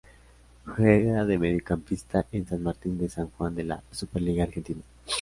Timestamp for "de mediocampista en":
1.25-2.47